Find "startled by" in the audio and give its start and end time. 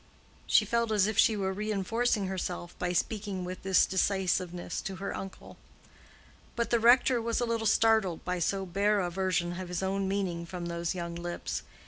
7.67-8.39